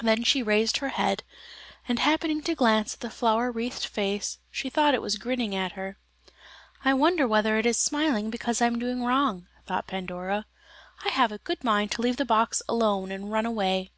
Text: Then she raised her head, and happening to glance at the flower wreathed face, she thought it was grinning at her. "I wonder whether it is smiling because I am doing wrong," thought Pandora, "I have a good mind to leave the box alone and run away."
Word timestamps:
Then 0.00 0.22
she 0.22 0.40
raised 0.40 0.76
her 0.76 0.90
head, 0.90 1.24
and 1.88 1.98
happening 1.98 2.42
to 2.42 2.54
glance 2.54 2.94
at 2.94 3.00
the 3.00 3.10
flower 3.10 3.50
wreathed 3.50 3.86
face, 3.86 4.38
she 4.52 4.70
thought 4.70 4.94
it 4.94 5.02
was 5.02 5.18
grinning 5.18 5.52
at 5.52 5.72
her. 5.72 5.98
"I 6.84 6.94
wonder 6.94 7.26
whether 7.26 7.58
it 7.58 7.66
is 7.66 7.76
smiling 7.76 8.30
because 8.30 8.62
I 8.62 8.66
am 8.66 8.78
doing 8.78 9.02
wrong," 9.02 9.48
thought 9.66 9.88
Pandora, 9.88 10.46
"I 11.04 11.08
have 11.08 11.32
a 11.32 11.38
good 11.38 11.64
mind 11.64 11.90
to 11.90 12.02
leave 12.02 12.18
the 12.18 12.24
box 12.24 12.62
alone 12.68 13.10
and 13.10 13.32
run 13.32 13.46
away." 13.46 13.90